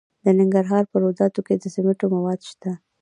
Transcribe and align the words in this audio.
د 0.23 0.25
ننګرهار 0.39 0.83
په 0.91 0.97
روداتو 1.03 1.39
کې 1.47 1.55
د 1.57 1.63
سمنټو 1.75 2.05
مواد 2.15 2.39
شته. 2.49 2.71